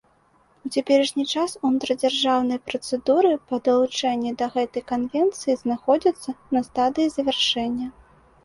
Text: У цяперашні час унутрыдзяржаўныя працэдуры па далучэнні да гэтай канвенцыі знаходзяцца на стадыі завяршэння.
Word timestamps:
У 0.67 0.69
цяперашні 0.77 1.25
час 1.33 1.51
унутрыдзяржаўныя 1.67 2.61
працэдуры 2.71 3.31
па 3.51 3.55
далучэнні 3.67 4.31
да 4.41 4.45
гэтай 4.57 4.83
канвенцыі 4.93 5.53
знаходзяцца 5.63 6.29
на 6.59 6.65
стадыі 6.71 7.07
завяршэння. 7.19 7.87